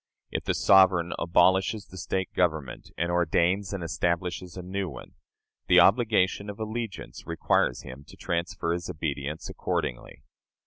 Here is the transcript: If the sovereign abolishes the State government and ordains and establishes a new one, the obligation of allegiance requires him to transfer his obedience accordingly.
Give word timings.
If 0.31 0.45
the 0.45 0.55
sovereign 0.55 1.13
abolishes 1.19 1.85
the 1.85 1.97
State 1.99 2.33
government 2.33 2.89
and 2.97 3.11
ordains 3.11 3.71
and 3.71 3.83
establishes 3.83 4.57
a 4.57 4.63
new 4.63 4.89
one, 4.89 5.13
the 5.67 5.79
obligation 5.79 6.49
of 6.49 6.59
allegiance 6.59 7.27
requires 7.27 7.83
him 7.83 8.03
to 8.07 8.17
transfer 8.17 8.73
his 8.73 8.89
obedience 8.89 9.47
accordingly. 9.47 10.23